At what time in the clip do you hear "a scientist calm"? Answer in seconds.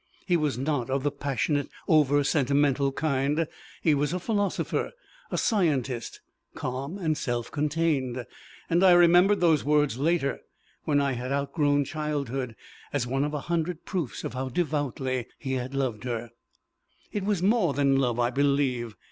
5.29-6.97